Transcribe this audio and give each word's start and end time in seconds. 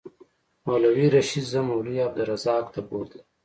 مولوي 0.65 1.07
رشید 1.17 1.45
زه 1.51 1.59
مولوي 1.69 1.97
عبدالرزاق 2.07 2.65
ته 2.73 2.79
بوتلم. 2.89 3.25